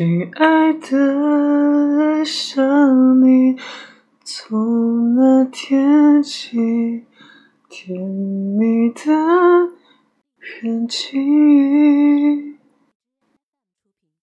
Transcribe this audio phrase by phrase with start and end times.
[0.00, 0.96] 亲爱的
[2.00, 3.54] 爱上你
[4.24, 7.04] 从那天起
[7.68, 9.02] 甜蜜的
[10.38, 11.20] 很轻
[11.52, 11.99] 易